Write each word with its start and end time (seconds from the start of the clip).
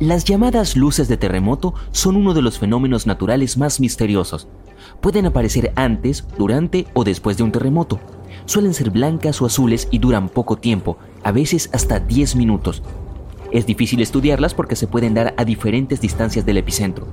Las 0.00 0.24
llamadas 0.24 0.76
luces 0.76 1.08
de 1.08 1.16
terremoto 1.16 1.74
son 1.90 2.14
uno 2.14 2.32
de 2.32 2.40
los 2.40 2.60
fenómenos 2.60 3.08
naturales 3.08 3.58
más 3.58 3.80
misteriosos. 3.80 4.46
Pueden 5.00 5.26
aparecer 5.26 5.72
antes, 5.74 6.24
durante 6.38 6.86
o 6.94 7.02
después 7.02 7.36
de 7.36 7.42
un 7.42 7.50
terremoto. 7.50 7.98
Suelen 8.44 8.74
ser 8.74 8.90
blancas 8.90 9.42
o 9.42 9.46
azules 9.46 9.88
y 9.90 9.98
duran 9.98 10.28
poco 10.28 10.54
tiempo, 10.54 10.98
a 11.24 11.32
veces 11.32 11.68
hasta 11.72 11.98
10 11.98 12.36
minutos. 12.36 12.84
Es 13.50 13.66
difícil 13.66 14.00
estudiarlas 14.00 14.54
porque 14.54 14.76
se 14.76 14.86
pueden 14.86 15.14
dar 15.14 15.34
a 15.36 15.44
diferentes 15.44 16.00
distancias 16.00 16.46
del 16.46 16.58
epicentro. 16.58 17.08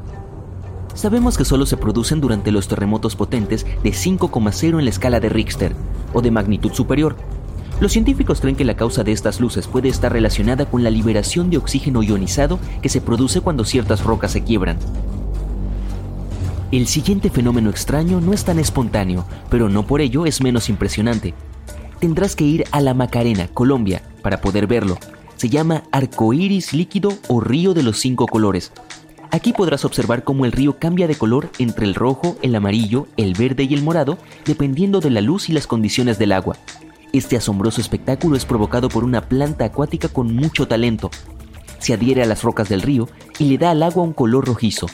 Sabemos 0.93 1.39
que 1.39 1.45
solo 1.45 1.65
se 1.65 1.77
producen 1.77 2.21
durante 2.21 2.52
los 2.52 2.67
terremotos 2.67 3.15
potentes 3.15 3.65
de 3.83 3.89
5,0 3.89 4.77
en 4.77 4.86
la 4.86 4.91
escala 4.91 5.20
de 5.20 5.29
Richter 5.29 5.75
o 6.13 6.21
de 6.21 6.29
magnitud 6.29 6.71
superior. 6.71 7.15
Los 7.80 7.92
científicos 7.92 8.39
creen 8.39 8.55
que 8.55 8.64
la 8.64 8.78
causa 8.78 9.04
de 9.04 9.12
estas 9.12 9.39
luces 9.39 9.68
puede 9.68 9.89
estar 9.89 10.12
relacionada 10.12 10.66
con 10.66 10.84
la 10.84 10.89
liberación 10.89 11.50
de 11.50 11.58
oxígeno 11.58 12.04
ionizado 12.04 12.59
que 12.82 12.90
se 12.90 13.02
produce 13.02 13.41
cuando 13.41 13.66
ciertas 13.66 14.04
rocas 14.04 14.32
se 14.32 14.44
quiebran. 14.44 14.77
El 16.72 16.88
siguiente 16.88 17.30
fenómeno 17.30 17.70
extraño 17.70 18.22
no 18.22 18.34
es 18.34 18.46
tan 18.46 18.59
espontáneo, 18.59 19.26
pero 19.49 19.70
no 19.70 19.85
por 19.85 20.02
ello 20.02 20.26
es 20.26 20.41
menos 20.41 20.70
impresionante. 20.70 21.34
Tendrás 21.99 22.35
que 22.35 22.46
ir 22.46 22.63
a 22.72 22.82
la 22.82 22.94
Macarena, 22.94 23.48
Colombia, 23.48 24.02
para 24.21 24.41
poder 24.41 24.68
verlo. 24.68 24.98
Se 25.35 25.49
llama 25.49 25.84
arcoíris 25.91 26.73
líquido 26.73 27.10
o 27.27 27.41
río 27.41 27.73
de 27.73 27.84
los 27.84 27.99
cinco 27.99 28.26
colores, 28.26 28.71
Aquí 29.35 29.52
podrás 29.52 29.84
observar 29.84 30.23
cómo 30.23 30.46
el 30.46 30.54
río 30.54 30.80
cambia 30.80 31.10
de 31.10 31.16
color 31.16 31.49
entre 31.60 31.85
el 31.85 31.94
rojo, 31.94 32.38
el 32.41 32.55
amarillo, 32.55 33.07
el 33.18 33.34
verde 33.34 33.63
y 33.63 33.73
el 33.73 33.84
morado, 33.84 34.18
dependiendo 34.46 35.02
de 35.02 35.10
la 35.10 35.20
luz 35.20 35.49
y 35.49 35.52
las 35.52 35.68
condiciones 35.68 36.18
del 36.18 36.32
agua. 36.32 36.55
Este 37.16 37.38
asombroso 37.38 37.80
espectáculo 37.80 38.36
es 38.36 38.44
provocado 38.44 38.90
por 38.90 39.05
una 39.05 39.22
planta 39.22 39.64
acuática 39.64 40.10
con 40.10 40.36
mucho 40.36 40.68
talento. 40.68 41.10
Se 41.80 41.94
adhiere 41.94 42.22
a 42.22 42.26
las 42.26 42.44
rocas 42.44 42.68
del 42.68 42.82
río 42.82 43.08
y 43.40 43.46
le 43.46 43.58
da 43.58 43.72
al 43.72 43.84
agua 43.84 44.04
un 44.04 44.12
color 44.12 44.46
rojizo. 44.46 44.88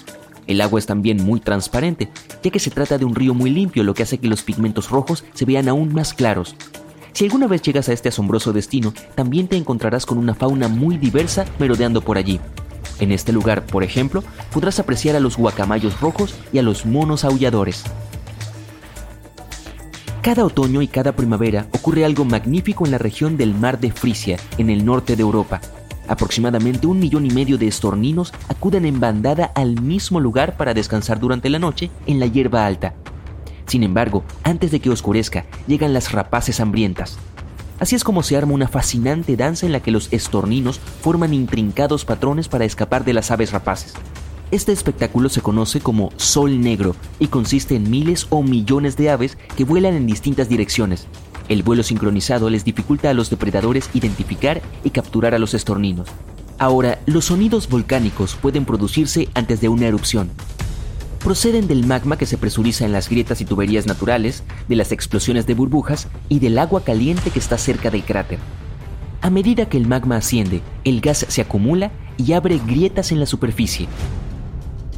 El 0.46 0.62
agua 0.62 0.78
es 0.78 0.86
también 0.86 1.18
muy 1.24 1.40
transparente, 1.40 2.10
ya 2.44 2.52
que 2.52 2.60
se 2.60 2.70
trata 2.70 3.00
de 3.00 3.06
un 3.06 3.16
río 3.16 3.34
muy 3.34 3.50
limpio, 3.50 3.84
lo 3.84 3.96
que 3.96 4.04
hace 4.04 4.20
que 4.20 4.28
los 4.28 4.44
pigmentos 4.44 4.92
rojos 4.92 5.24
se 5.34 5.46
vean 5.46 5.68
aún 5.68 5.96
más 5.96 6.14
claros. 6.14 6.56
Si 7.14 7.26
alguna 7.26 7.48
vez 7.48 7.64
llegas 7.64 7.90
a 7.90 7.94
este 7.94 8.10
asombroso 8.10 8.54
destino, 8.54 8.94
también 9.16 9.48
te 9.48 9.58
encontrarás 9.58 10.06
con 10.06 10.20
una 10.20 10.36
fauna 10.36 10.68
muy 10.68 10.98
diversa 10.98 11.48
merodeando 11.58 12.02
por 12.02 12.20
allí. 12.20 12.40
En 13.00 13.12
este 13.12 13.32
lugar, 13.32 13.66
por 13.66 13.84
ejemplo, 13.84 14.24
podrás 14.54 14.80
apreciar 14.80 15.16
a 15.16 15.20
los 15.20 15.38
guacamayos 15.38 16.00
rojos 16.00 16.36
y 16.54 16.60
a 16.60 16.62
los 16.62 16.86
monos 16.86 17.26
aulladores. 17.26 17.84
Cada 20.22 20.46
otoño 20.46 20.84
y 20.84 20.88
cada 20.88 21.14
primavera 21.14 21.66
ocurre 21.72 22.06
algo 22.06 22.26
magnífico 22.26 22.86
en 22.86 22.92
la 22.92 23.00
región 23.00 23.38
del 23.38 23.56
mar 23.56 23.80
de 23.80 23.92
Frisia, 23.92 24.38
en 24.60 24.70
el 24.70 24.86
norte 24.86 25.16
de 25.16 25.24
Europa. 25.24 25.60
Aproximadamente 26.08 26.86
un 26.86 27.00
millón 27.00 27.26
y 27.26 27.32
medio 27.32 27.58
de 27.58 27.68
estorninos 27.68 28.32
acuden 28.48 28.86
en 28.86 29.00
bandada 29.00 29.52
al 29.56 29.82
mismo 29.82 30.20
lugar 30.20 30.58
para 30.58 30.76
descansar 30.76 31.20
durante 31.20 31.50
la 31.50 31.58
noche 31.58 31.90
en 32.06 32.20
la 32.20 32.28
hierba 32.28 32.68
alta. 32.68 32.94
Sin 33.66 33.82
embargo, 33.82 34.24
antes 34.44 34.70
de 34.70 34.80
que 34.80 34.92
oscurezca, 34.92 35.46
llegan 35.66 35.92
las 35.92 36.12
rapaces 36.12 36.60
hambrientas. 36.60 37.18
Así 37.80 37.96
es 37.96 38.04
como 38.04 38.22
se 38.22 38.38
arma 38.38 38.54
una 38.54 38.68
fascinante 38.68 39.36
danza 39.36 39.66
en 39.66 39.72
la 39.72 39.80
que 39.80 39.90
los 39.90 40.14
estorninos 40.14 40.80
forman 41.02 41.34
intrincados 41.34 42.06
patrones 42.06 42.48
para 42.48 42.66
escapar 42.66 43.06
de 43.06 43.14
las 43.14 43.32
aves 43.32 43.52
rapaces. 43.52 43.96
Este 44.52 44.74
espectáculo 44.74 45.30
se 45.30 45.40
conoce 45.40 45.80
como 45.80 46.12
sol 46.18 46.60
negro 46.60 46.94
y 47.20 47.28
consiste 47.28 47.76
en 47.76 47.90
miles 47.90 48.28
o 48.30 48.44
millones 48.44 48.98
de 48.98 49.10
aves 49.10 49.38
que 49.56 49.64
vuelan 49.64 49.94
en 49.96 50.06
distintas 50.06 50.50
direcciones. 50.50 51.08
El 51.48 51.64
vuelo 51.64 51.84
sincronizado 51.84 52.50
les 52.50 52.66
dificulta 52.66 53.10
a 53.10 53.14
los 53.14 53.30
depredadores 53.30 53.90
identificar 53.94 54.62
y 54.84 54.90
capturar 54.90 55.34
a 55.34 55.40
los 55.40 55.54
estorninos. 55.54 56.10
Ahora, 56.60 57.00
los 57.06 57.26
sonidos 57.26 57.70
volcánicos 57.70 58.36
pueden 58.36 58.66
producirse 58.66 59.30
antes 59.36 59.62
de 59.62 59.70
una 59.70 59.88
erupción, 59.88 60.30
proceden 61.24 61.68
del 61.68 61.86
magma 61.86 62.18
que 62.18 62.26
se 62.26 62.38
presuriza 62.38 62.84
en 62.84 62.92
las 62.92 63.10
grietas 63.10 63.40
y 63.40 63.46
tuberías 63.46 63.88
naturales, 63.88 64.44
de 64.68 64.76
las 64.76 64.92
explosiones 64.92 65.48
de 65.48 65.54
burbujas 65.54 66.10
y 66.28 66.40
del 66.40 66.58
agua 66.58 66.84
caliente 66.84 67.30
que 67.30 67.40
está 67.40 67.58
cerca 67.58 67.90
del 67.90 68.04
cráter. 68.04 68.40
A 69.22 69.30
medida 69.30 69.70
que 69.70 69.78
el 69.78 69.88
magma 69.88 70.18
asciende, 70.18 70.62
el 70.84 71.00
gas 71.00 71.26
se 71.30 71.42
acumula 71.42 71.92
y 72.18 72.34
abre 72.34 72.60
grietas 72.66 73.12
en 73.12 73.20
la 73.20 73.26
superficie. 73.26 73.88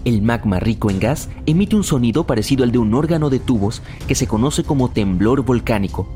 El 0.06 0.22
magma 0.22 0.60
rico 0.60 0.90
en 0.90 1.00
gas 1.00 1.30
emite 1.46 1.78
un 1.78 1.86
sonido 1.86 2.26
parecido 2.26 2.66
al 2.66 2.74
de 2.74 2.78
un 2.78 2.94
órgano 2.94 3.30
de 3.30 3.40
tubos 3.40 3.82
que 4.06 4.16
se 4.16 4.28
conoce 4.28 4.66
como 4.66 4.90
temblor 4.90 5.46
volcánico. 5.46 6.10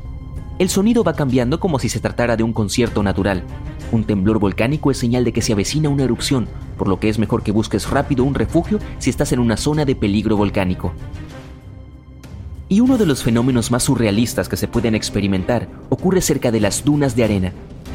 El 0.58 0.68
sonido 0.68 1.04
va 1.04 1.14
cambiando 1.14 1.58
como 1.58 1.78
si 1.78 1.88
se 1.88 1.98
tratara 1.98 2.36
de 2.36 2.42
un 2.42 2.52
concierto 2.52 3.02
natural. 3.02 3.44
Un 3.90 4.04
temblor 4.04 4.40
volcánico 4.40 4.90
es 4.90 4.98
señal 4.98 5.24
de 5.24 5.32
que 5.32 5.40
se 5.40 5.54
avecina 5.54 5.88
una 5.88 6.04
erupción, 6.04 6.48
por 6.76 6.86
lo 6.86 7.00
que 7.00 7.08
es 7.08 7.18
mejor 7.18 7.42
que 7.42 7.50
busques 7.52 7.88
rápido 7.88 8.24
un 8.24 8.34
refugio 8.34 8.78
si 8.98 9.08
estás 9.08 9.32
en 9.32 9.38
una 9.38 9.56
zona 9.56 9.86
de 9.86 9.96
peligro 9.96 10.36
volcánico. 10.36 10.92
Y 12.68 12.80
uno 12.80 12.98
de 12.98 13.06
los 13.06 13.22
fenómenos 13.22 13.70
más 13.70 13.84
surrealistas 13.84 14.50
que 14.50 14.58
se 14.58 14.68
pueden 14.68 14.94
experimentar 14.94 15.66
ocurre 15.88 16.20
cerca 16.20 16.50
de 16.50 16.60
las 16.60 16.84
dunas 16.84 17.16
de 17.16 17.24
arena. 17.24 17.52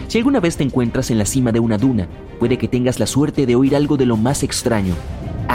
Si 0.08 0.18
alguna 0.18 0.40
vez 0.40 0.58
te 0.58 0.64
encuentras 0.64 1.12
en 1.12 1.20
la 1.20 1.26
cima 1.26 1.52
de 1.52 1.60
una 1.60 1.78
duna, 1.78 2.08
puede 2.40 2.58
que 2.58 2.68
tengas 2.68 3.00
la 3.00 3.06
suerte 3.06 3.46
de 3.46 3.56
oír 3.56 3.76
algo 3.76 3.96
de 3.96 4.08
lo 4.08 4.18
más 4.18 4.42
extraño, 4.42 4.96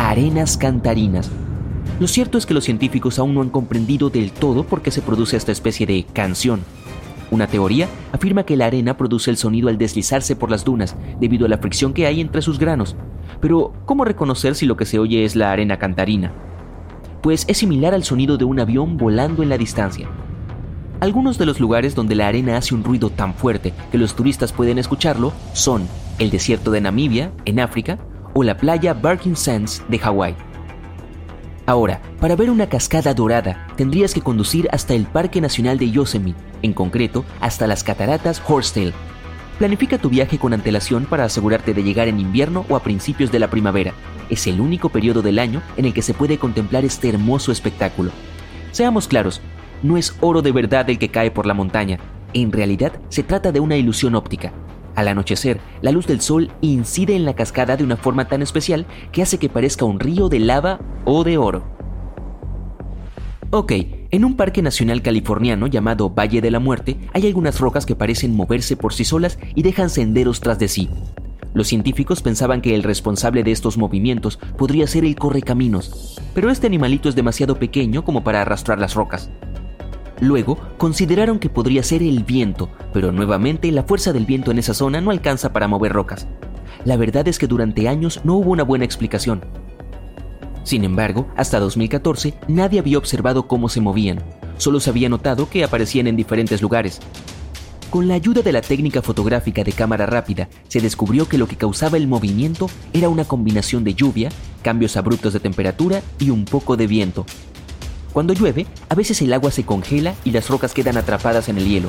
arenas 0.07 0.57
cantarinas. 0.57 1.31
Lo 1.99 2.07
cierto 2.07 2.39
es 2.39 2.47
que 2.47 2.55
los 2.55 2.65
científicos 2.65 3.19
aún 3.19 3.35
no 3.35 3.41
han 3.41 3.51
comprendido 3.51 4.11
del 4.11 4.31
todo 4.31 4.65
por 4.65 4.83
qué 4.83 4.91
se 4.91 5.03
produce 5.03 5.37
esta 5.37 5.53
especie 5.53 5.87
de 5.87 6.05
canción, 6.13 6.61
una 7.31 7.47
teoría 7.47 7.89
afirma 8.13 8.45
que 8.45 8.57
la 8.57 8.67
arena 8.67 8.97
produce 8.97 9.31
el 9.31 9.37
sonido 9.37 9.69
al 9.69 9.77
deslizarse 9.77 10.35
por 10.35 10.51
las 10.51 10.65
dunas 10.65 10.97
debido 11.21 11.45
a 11.45 11.49
la 11.49 11.59
fricción 11.59 11.93
que 11.93 12.07
hay 12.07 12.21
entre 12.21 12.41
sus 12.43 12.59
granos. 12.59 12.97
Pero, 13.41 13.75
¿cómo 13.85 14.05
reconocer 14.05 14.55
si 14.55 14.65
lo 14.65 14.77
que 14.77 14.87
se 14.87 14.99
oye 14.99 15.25
es 15.25 15.37
la 15.37 15.53
arena 15.53 15.79
cantarina? 15.79 16.33
Pues 17.23 17.45
es 17.49 17.59
similar 17.59 17.93
al 17.93 18.05
sonido 18.05 18.39
de 18.39 18.45
un 18.45 18.61
avión 18.61 18.97
volando 18.97 19.43
en 19.43 19.51
la 19.51 19.59
distancia. 19.59 20.09
Algunos 21.01 21.39
de 21.39 21.47
los 21.47 21.61
lugares 21.61 21.95
donde 21.95 22.15
la 22.15 22.27
arena 22.27 22.57
hace 22.57 22.75
un 22.75 22.83
ruido 22.83 23.11
tan 23.11 23.35
fuerte 23.35 23.73
que 23.93 23.99
los 23.99 24.15
turistas 24.17 24.53
pueden 24.53 24.79
escucharlo 24.79 25.33
son 25.53 25.87
el 26.19 26.31
desierto 26.31 26.71
de 26.71 26.81
Namibia, 26.81 27.31
en 27.45 27.61
África, 27.61 27.99
o 28.35 28.43
la 28.43 28.57
playa 28.57 28.95
Barking 28.95 29.37
Sands 29.37 29.83
de 29.89 29.99
Hawái. 29.99 30.35
Ahora, 31.67 32.01
para 32.19 32.35
ver 32.35 32.51
una 32.51 32.69
cascada 32.69 33.13
dorada, 33.13 33.67
tendrías 33.77 34.15
que 34.15 34.23
conducir 34.23 34.69
hasta 34.73 34.95
el 34.95 35.05
Parque 35.05 35.41
Nacional 35.41 35.79
de 35.79 35.91
Yosemite, 35.91 36.41
en 36.63 36.73
concreto, 36.73 37.27
hasta 37.41 37.67
las 37.67 37.85
cataratas 37.85 38.43
Horsetail. 38.47 38.95
Planifica 39.59 39.99
tu 39.99 40.09
viaje 40.09 40.39
con 40.39 40.55
antelación 40.55 41.05
para 41.05 41.25
asegurarte 41.25 41.75
de 41.75 41.83
llegar 41.83 42.09
en 42.09 42.21
invierno 42.21 42.65
o 42.69 42.77
a 42.77 42.83
principios 42.83 43.31
de 43.31 43.39
la 43.39 43.51
primavera. 43.51 43.93
Es 44.31 44.47
el 44.47 44.61
único 44.61 44.89
periodo 44.89 45.21
del 45.21 45.39
año 45.39 45.61
en 45.77 45.85
el 45.85 45.93
que 45.93 46.01
se 46.01 46.15
puede 46.15 46.39
contemplar 46.39 46.85
este 46.85 47.09
hermoso 47.09 47.53
espectáculo. 47.53 48.13
Seamos 48.73 49.09
claros, 49.09 49.43
no 49.83 49.97
es 49.97 50.17
oro 50.21 50.43
de 50.43 50.53
verdad 50.53 50.89
el 50.89 50.99
que 50.99 51.11
cae 51.11 51.31
por 51.31 51.45
la 51.45 51.55
montaña. 51.55 51.99
En 52.33 52.53
realidad, 52.53 52.93
se 53.09 53.23
trata 53.23 53.53
de 53.53 53.61
una 53.61 53.77
ilusión 53.77 54.15
óptica. 54.15 54.53
Al 54.99 55.07
anochecer, 55.07 55.61
la 55.81 55.93
luz 55.93 56.09
del 56.09 56.21
sol 56.21 56.51
incide 56.61 57.15
en 57.15 57.25
la 57.25 57.35
cascada 57.35 57.77
de 57.77 57.85
una 57.85 57.97
forma 57.97 58.27
tan 58.27 58.43
especial 58.43 58.85
que 59.13 59.23
hace 59.23 59.39
que 59.39 59.49
parezca 59.49 59.85
un 59.85 60.01
río 60.01 60.29
de 60.29 60.41
lava 60.41 60.81
o 61.05 61.23
de 61.23 61.39
oro. 61.39 61.63
Ok, 63.51 63.75
en 64.11 64.25
un 64.25 64.35
parque 64.35 64.61
nacional 64.61 65.01
californiano 65.01 65.69
llamado 65.69 66.11
Valle 66.11 66.41
de 66.41 66.51
la 66.51 66.59
Muerte 66.59 66.97
hay 67.13 67.29
algunas 67.29 67.61
rocas 67.61 67.87
que 67.87 67.95
parecen 67.95 68.35
moverse 68.35 68.77
por 68.77 68.93
sí 68.93 69.05
solas 69.05 69.39
y 69.55 69.63
dejan 69.63 69.89
senderos 69.89 70.41
tras 70.41 70.59
de 70.59 70.67
sí. 70.67 70.91
Los 71.55 71.69
científicos 71.69 72.21
pensaban 72.21 72.61
que 72.61 72.75
el 72.75 72.83
responsable 72.83 73.45
de 73.45 73.53
estos 73.53 73.79
movimientos 73.79 74.41
podría 74.57 74.89
ser 74.89 75.05
el 75.05 75.15
correcaminos, 75.15 76.21
pero 76.35 76.51
este 76.51 76.67
animalito 76.67 77.09
es 77.09 77.15
demasiado 77.15 77.57
pequeño 77.57 78.05
como 78.05 78.25
para 78.25 78.43
arrastrar 78.43 78.81
las 78.81 78.95
rocas. 78.95 79.31
Luego, 80.21 80.59
consideraron 80.79 81.39
que 81.39 81.49
podría 81.49 81.83
ser 81.83 82.03
el 82.03 82.25
viento, 82.25 82.71
pero 82.93 83.13
nuevamente 83.13 83.71
la 83.71 83.85
fuerza 83.85 84.13
del 84.13 84.27
viento 84.27 84.51
en 84.51 84.59
esa 84.59 84.75
zona 84.75 85.01
no 85.01 85.11
alcanza 85.11 85.53
para 85.53 85.69
mover 85.69 85.93
rocas. 85.93 86.27
La 86.85 86.97
verdad 86.97 87.29
es 87.29 87.39
que 87.39 87.47
durante 87.47 87.89
años 87.89 88.21
no 88.25 88.35
hubo 88.35 88.51
una 88.51 88.65
buena 88.65 88.85
explicación. 88.85 89.45
Sin 90.65 90.85
embargo, 90.85 91.29
hasta 91.37 91.61
2014 91.61 92.35
nadie 92.49 92.81
había 92.81 92.99
observado 92.99 93.47
cómo 93.47 93.69
se 93.69 93.81
movían, 93.81 94.23
solo 94.59 94.81
se 94.81 94.91
había 94.91 95.09
notado 95.09 95.49
que 95.49 95.65
aparecían 95.65 96.07
en 96.09 96.17
diferentes 96.17 96.61
lugares. 96.61 97.01
Con 97.91 98.07
la 98.07 98.15
ayuda 98.15 98.43
de 98.43 98.53
la 98.53 98.61
técnica 98.61 99.01
fotográfica 99.01 99.65
de 99.65 99.73
cámara 99.73 100.05
rápida, 100.05 100.51
se 100.69 100.81
descubrió 100.81 101.27
que 101.27 101.39
lo 101.39 101.49
que 101.49 101.57
causaba 101.57 101.97
el 101.97 102.07
movimiento 102.07 102.69
era 102.93 103.09
una 103.09 103.25
combinación 103.25 103.83
de 103.83 103.95
lluvia, 103.95 104.29
cambios 104.63 104.99
abruptos 104.99 105.33
de 105.33 105.41
temperatura 105.41 106.03
y 106.19 106.29
un 106.29 106.45
poco 106.45 106.77
de 106.77 106.87
viento, 106.87 107.25
cuando 108.19 108.35
llueve, 108.35 108.67
a 108.89 108.97
veces 108.97 109.23
el 109.23 109.33
agua 109.33 109.53
se 109.53 109.63
congela 109.63 110.13
y 110.25 110.33
las 110.33 110.49
rocas 110.49 110.75
quedan 110.75 110.97
atrapadas 110.97 111.49
en 111.49 111.57
el 111.57 111.69
hielo. 111.69 111.89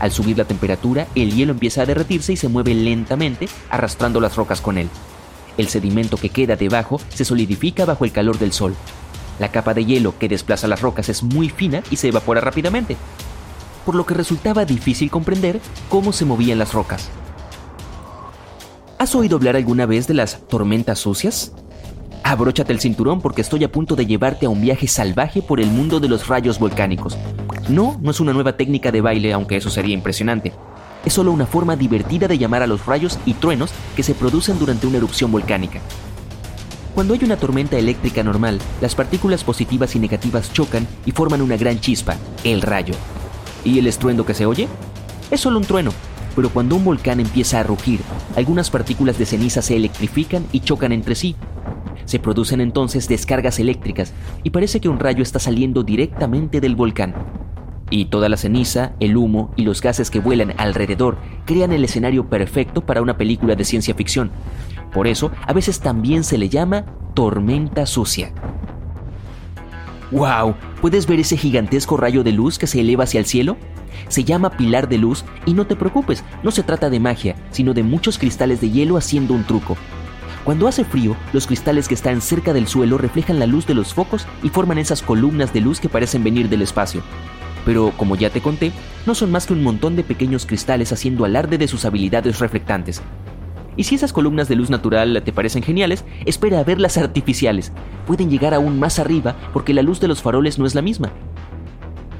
Al 0.00 0.12
subir 0.12 0.36
la 0.36 0.44
temperatura, 0.44 1.06
el 1.14 1.34
hielo 1.34 1.52
empieza 1.52 1.80
a 1.80 1.86
derretirse 1.86 2.34
y 2.34 2.36
se 2.36 2.48
mueve 2.48 2.74
lentamente, 2.74 3.48
arrastrando 3.70 4.20
las 4.20 4.36
rocas 4.36 4.60
con 4.60 4.76
él. 4.76 4.90
El 5.56 5.68
sedimento 5.68 6.18
que 6.18 6.28
queda 6.28 6.56
debajo 6.56 7.00
se 7.08 7.24
solidifica 7.24 7.86
bajo 7.86 8.04
el 8.04 8.12
calor 8.12 8.38
del 8.38 8.52
sol. 8.52 8.74
La 9.38 9.50
capa 9.50 9.72
de 9.72 9.86
hielo 9.86 10.14
que 10.18 10.28
desplaza 10.28 10.68
las 10.68 10.82
rocas 10.82 11.08
es 11.08 11.22
muy 11.22 11.48
fina 11.48 11.82
y 11.90 11.96
se 11.96 12.08
evapora 12.08 12.42
rápidamente, 12.42 12.98
por 13.86 13.94
lo 13.94 14.04
que 14.04 14.12
resultaba 14.12 14.66
difícil 14.66 15.10
comprender 15.10 15.58
cómo 15.88 16.12
se 16.12 16.26
movían 16.26 16.58
las 16.58 16.74
rocas. 16.74 17.08
¿Has 18.98 19.14
oído 19.14 19.38
hablar 19.38 19.56
alguna 19.56 19.86
vez 19.86 20.06
de 20.06 20.12
las 20.12 20.46
tormentas 20.48 20.98
sucias? 20.98 21.54
Abróchate 22.24 22.72
el 22.72 22.80
cinturón 22.80 23.20
porque 23.20 23.42
estoy 23.42 23.64
a 23.64 23.72
punto 23.72 23.96
de 23.96 24.06
llevarte 24.06 24.46
a 24.46 24.48
un 24.48 24.60
viaje 24.60 24.86
salvaje 24.86 25.42
por 25.42 25.60
el 25.60 25.70
mundo 25.70 25.98
de 25.98 26.08
los 26.08 26.28
rayos 26.28 26.58
volcánicos. 26.58 27.18
No, 27.68 27.98
no 28.00 28.10
es 28.10 28.20
una 28.20 28.32
nueva 28.32 28.56
técnica 28.56 28.92
de 28.92 29.00
baile, 29.00 29.32
aunque 29.32 29.56
eso 29.56 29.70
sería 29.70 29.94
impresionante. 29.94 30.52
Es 31.04 31.14
solo 31.14 31.32
una 31.32 31.46
forma 31.46 31.74
divertida 31.74 32.28
de 32.28 32.38
llamar 32.38 32.62
a 32.62 32.66
los 32.68 32.86
rayos 32.86 33.18
y 33.26 33.34
truenos 33.34 33.72
que 33.96 34.04
se 34.04 34.14
producen 34.14 34.58
durante 34.58 34.86
una 34.86 34.98
erupción 34.98 35.32
volcánica. 35.32 35.80
Cuando 36.94 37.14
hay 37.14 37.24
una 37.24 37.36
tormenta 37.36 37.76
eléctrica 37.76 38.22
normal, 38.22 38.60
las 38.80 38.94
partículas 38.94 39.42
positivas 39.42 39.96
y 39.96 39.98
negativas 39.98 40.52
chocan 40.52 40.86
y 41.04 41.12
forman 41.12 41.42
una 41.42 41.56
gran 41.56 41.80
chispa, 41.80 42.16
el 42.44 42.62
rayo. 42.62 42.94
¿Y 43.64 43.78
el 43.78 43.86
estruendo 43.88 44.24
que 44.24 44.34
se 44.34 44.46
oye? 44.46 44.68
Es 45.30 45.40
solo 45.40 45.58
un 45.58 45.64
trueno, 45.64 45.90
pero 46.36 46.50
cuando 46.50 46.76
un 46.76 46.84
volcán 46.84 47.18
empieza 47.18 47.60
a 47.60 47.62
rugir, 47.62 48.00
algunas 48.36 48.70
partículas 48.70 49.18
de 49.18 49.26
ceniza 49.26 49.60
se 49.62 49.76
electrifican 49.76 50.46
y 50.52 50.60
chocan 50.60 50.92
entre 50.92 51.14
sí. 51.14 51.34
Se 52.04 52.18
producen 52.18 52.60
entonces 52.60 53.08
descargas 53.08 53.58
eléctricas 53.58 54.12
y 54.42 54.50
parece 54.50 54.80
que 54.80 54.88
un 54.88 54.98
rayo 54.98 55.22
está 55.22 55.38
saliendo 55.38 55.82
directamente 55.82 56.60
del 56.60 56.76
volcán. 56.76 57.14
Y 57.90 58.06
toda 58.06 58.28
la 58.28 58.38
ceniza, 58.38 58.92
el 59.00 59.16
humo 59.16 59.52
y 59.54 59.64
los 59.64 59.82
gases 59.82 60.10
que 60.10 60.20
vuelan 60.20 60.54
alrededor 60.56 61.18
crean 61.44 61.72
el 61.72 61.84
escenario 61.84 62.28
perfecto 62.28 62.80
para 62.80 63.02
una 63.02 63.18
película 63.18 63.54
de 63.54 63.64
ciencia 63.64 63.94
ficción. 63.94 64.30
Por 64.92 65.06
eso, 65.06 65.30
a 65.46 65.52
veces 65.52 65.80
también 65.80 66.24
se 66.24 66.38
le 66.38 66.48
llama 66.48 66.86
tormenta 67.14 67.84
sucia. 67.86 68.32
¡Wow! 70.10 70.54
¿Puedes 70.80 71.06
ver 71.06 71.20
ese 71.20 71.36
gigantesco 71.36 71.96
rayo 71.96 72.22
de 72.22 72.32
luz 72.32 72.58
que 72.58 72.66
se 72.66 72.80
eleva 72.80 73.04
hacia 73.04 73.20
el 73.20 73.26
cielo? 73.26 73.56
Se 74.08 74.24
llama 74.24 74.50
pilar 74.50 74.88
de 74.88 74.98
luz 74.98 75.24
y 75.46 75.54
no 75.54 75.66
te 75.66 75.76
preocupes, 75.76 76.24
no 76.42 76.50
se 76.50 76.62
trata 76.62 76.90
de 76.90 77.00
magia, 77.00 77.36
sino 77.50 77.72
de 77.72 77.82
muchos 77.82 78.18
cristales 78.18 78.60
de 78.60 78.70
hielo 78.70 78.96
haciendo 78.96 79.32
un 79.32 79.44
truco. 79.44 79.76
Cuando 80.44 80.66
hace 80.66 80.84
frío, 80.84 81.16
los 81.32 81.46
cristales 81.46 81.86
que 81.86 81.94
están 81.94 82.20
cerca 82.20 82.52
del 82.52 82.66
suelo 82.66 82.98
reflejan 82.98 83.38
la 83.38 83.46
luz 83.46 83.66
de 83.66 83.74
los 83.74 83.94
focos 83.94 84.26
y 84.42 84.48
forman 84.48 84.78
esas 84.78 85.00
columnas 85.00 85.52
de 85.52 85.60
luz 85.60 85.78
que 85.78 85.88
parecen 85.88 86.24
venir 86.24 86.48
del 86.48 86.62
espacio. 86.62 87.02
Pero, 87.64 87.92
como 87.96 88.16
ya 88.16 88.28
te 88.28 88.40
conté, 88.40 88.72
no 89.06 89.14
son 89.14 89.30
más 89.30 89.46
que 89.46 89.52
un 89.52 89.62
montón 89.62 89.94
de 89.94 90.02
pequeños 90.02 90.44
cristales 90.44 90.92
haciendo 90.92 91.24
alarde 91.24 91.58
de 91.58 91.68
sus 91.68 91.84
habilidades 91.84 92.40
reflectantes. 92.40 93.00
Y 93.76 93.84
si 93.84 93.94
esas 93.94 94.12
columnas 94.12 94.48
de 94.48 94.56
luz 94.56 94.68
natural 94.68 95.22
te 95.24 95.32
parecen 95.32 95.62
geniales, 95.62 96.04
espera 96.26 96.58
a 96.58 96.64
ver 96.64 96.80
las 96.80 96.98
artificiales. 96.98 97.72
Pueden 98.04 98.28
llegar 98.28 98.52
aún 98.52 98.80
más 98.80 98.98
arriba 98.98 99.36
porque 99.52 99.72
la 99.72 99.82
luz 99.82 100.00
de 100.00 100.08
los 100.08 100.22
faroles 100.22 100.58
no 100.58 100.66
es 100.66 100.74
la 100.74 100.82
misma. 100.82 101.12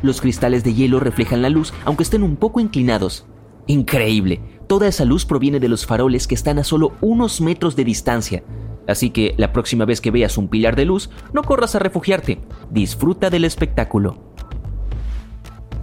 Los 0.01 0.21
cristales 0.21 0.63
de 0.63 0.75
hielo 0.75 1.01
reflejan 1.01 1.43
la 1.43 1.51
luz 1.51 1.75
aunque 1.85 2.05
estén 2.05 2.23
un 2.23 2.37
poco 2.37 2.61
inclinados. 2.61 3.27
Increíble. 3.67 4.41
Toda 4.73 4.89
esa 4.89 5.05
luz 5.05 5.27
proviene 5.27 5.61
de 5.61 5.69
los 5.69 5.85
faroles 5.85 6.27
que 6.27 6.35
están 6.35 6.59
a 6.59 6.65
solo 6.65 6.95
unos 7.03 7.43
metros 7.43 7.77
de 7.77 7.85
distancia. 7.85 8.43
Así 8.89 9.11
que 9.11 9.35
la 9.37 9.53
próxima 9.53 9.85
vez 9.85 10.01
que 10.01 10.11
veas 10.11 10.39
un 10.39 10.49
pilar 10.49 10.77
de 10.77 10.87
luz, 10.87 11.11
no 11.35 11.43
corras 11.43 11.75
a 11.75 11.79
refugiarte. 11.79 12.41
Disfruta 12.71 13.29
del 13.29 13.45
espectáculo. 13.45 14.17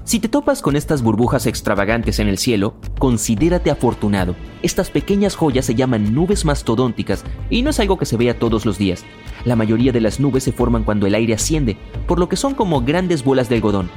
Si 0.06 0.20
te 0.20 0.28
topas 0.28 0.64
con 0.64 0.76
estas 0.76 1.04
burbujas 1.04 1.46
extravagantes 1.46 2.18
en 2.18 2.30
el 2.30 2.40
cielo, 2.40 2.78
considérate 2.98 3.70
afortunado. 3.70 4.36
Estas 4.64 4.90
pequeñas 4.90 5.36
joyas 5.36 5.66
se 5.66 5.76
llaman 5.76 6.16
nubes 6.16 6.44
mastodónticas 6.44 7.24
y 7.52 7.62
no 7.62 7.70
es 7.70 7.80
algo 7.80 8.00
que 8.00 8.08
se 8.08 8.18
vea 8.18 8.40
todos 8.40 8.66
los 8.66 8.80
días. 8.80 9.06
La 9.46 9.56
mayoría 9.56 9.92
de 9.92 10.02
las 10.02 10.20
nubes 10.20 10.46
se 10.46 10.52
forman 10.52 10.84
cuando 10.84 11.06
el 11.06 11.14
aire 11.14 11.36
asciende, 11.36 11.78
por 12.08 12.18
lo 12.18 12.28
que 12.28 12.38
son 12.38 12.56
como 12.56 12.82
grandes 12.82 13.24
bolas 13.24 13.50
de 13.50 13.56
algodón. 13.58 13.92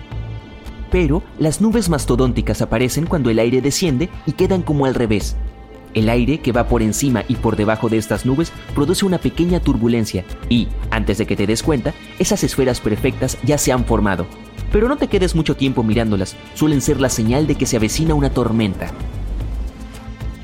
Pero 0.93 1.23
las 1.39 1.63
nubes 1.63 1.89
mastodónticas 1.89 2.61
aparecen 2.61 3.07
cuando 3.07 3.31
el 3.31 3.39
aire 3.39 3.63
desciende 3.63 4.11
y 4.27 4.33
quedan 4.33 4.61
como 4.63 4.85
al 4.85 4.95
revés. 4.95 5.35
El 5.95 6.09
aire 6.09 6.41
que 6.41 6.53
va 6.53 6.69
por 6.69 6.83
encima 6.83 7.25
y 7.29 7.35
por 7.37 7.57
debajo 7.57 7.89
de 7.89 7.97
estas 7.97 8.25
nubes 8.25 8.53
produce 8.75 9.05
una 9.05 9.19
pequeña 9.19 9.61
turbulencia 9.61 10.25
y, 10.49 10.69
antes 10.91 11.19
de 11.19 11.27
que 11.27 11.35
te 11.35 11.47
des 11.47 11.63
cuenta, 11.63 11.95
esas 12.19 12.45
esferas 12.45 12.81
perfectas 12.81 13.39
ya 13.43 13.57
se 13.59 13.73
han 13.73 13.87
formado. 13.87 14.27
Pero 14.71 14.89
no 14.89 14.97
te 14.97 15.09
quedes 15.09 15.35
mucho 15.35 15.57
tiempo 15.57 15.83
mirándolas, 15.83 16.37
suelen 16.55 16.83
ser 16.83 17.01
la 17.01 17.09
señal 17.09 17.47
de 17.47 17.57
que 17.57 17.67
se 17.67 17.77
avecina 17.77 18.15
una 18.15 18.31
tormenta. 18.31 18.91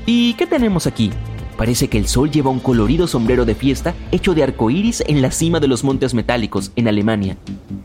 ¿Y 0.05 0.33
qué 0.33 0.47
tenemos 0.47 0.87
aquí? 0.87 1.11
Parece 1.57 1.89
que 1.89 1.97
el 1.97 2.07
sol 2.07 2.31
lleva 2.31 2.49
un 2.49 2.59
colorido 2.59 3.05
sombrero 3.05 3.45
de 3.45 3.53
fiesta 3.53 3.93
hecho 4.11 4.33
de 4.33 4.43
arcoíris 4.43 5.03
en 5.07 5.21
la 5.21 5.29
cima 5.29 5.59
de 5.59 5.67
los 5.67 5.83
montes 5.83 6.13
metálicos, 6.13 6.71
en 6.75 6.87
Alemania. 6.87 7.37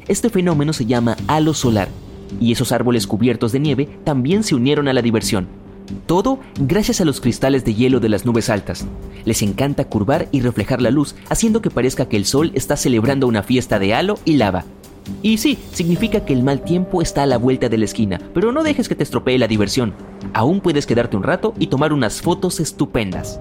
Este 0.07 0.31
fenómeno 0.31 0.73
se 0.73 0.87
llama 0.87 1.17
halo 1.27 1.55
solar, 1.55 1.89
y 2.41 2.53
esos 2.53 2.73
árboles 2.73 3.07
cubiertos 3.07 3.53
de 3.53 3.61
nieve 3.61 3.89
también 4.05 4.43
se 4.43 4.55
unieron 4.55 4.89
a 4.89 4.93
la 4.93 5.03
diversión. 5.03 5.49
Todo 6.07 6.39
gracias 6.59 7.01
a 7.01 7.05
los 7.05 7.21
cristales 7.21 7.65
de 7.65 7.75
hielo 7.75 8.01
de 8.01 8.09
las 8.09 8.25
nubes 8.25 8.51
altas. 8.51 8.87
Les 9.25 9.43
encanta 9.43 9.85
curvar 9.85 10.29
y 10.33 10.41
reflejar 10.41 10.81
la 10.81 10.91
luz, 10.91 11.15
haciendo 11.29 11.61
que 11.61 11.71
parezca 11.71 12.09
que 12.09 12.17
el 12.17 12.25
sol 12.25 12.53
está 12.55 12.77
celebrando 12.77 13.27
una 13.27 13.43
fiesta 13.43 13.79
de 13.79 13.95
halo 13.95 14.19
y 14.25 14.37
lava. 14.37 14.65
Y 15.23 15.39
sí, 15.39 15.59
significa 15.73 16.25
que 16.25 16.33
el 16.33 16.43
mal 16.43 16.63
tiempo 16.63 17.03
está 17.03 17.25
a 17.25 17.27
la 17.27 17.37
vuelta 17.37 17.69
de 17.69 17.79
la 17.79 17.85
esquina, 17.85 18.21
pero 18.33 18.53
no 18.53 18.63
dejes 18.63 18.89
que 18.89 18.95
te 18.95 19.03
estropee 19.03 19.39
la 19.39 19.49
diversión. 19.49 19.95
Aún 20.33 20.61
puedes 20.61 20.87
quedarte 20.87 21.17
un 21.17 21.23
rato 21.23 21.55
y 21.59 21.67
tomar 21.67 21.93
unas 21.93 22.23
fotos 22.23 22.61
estupendas. 22.61 23.41